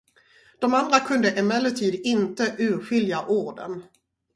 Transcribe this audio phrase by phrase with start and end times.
[0.59, 3.83] De andra kunde emellertid inte urskilja orden.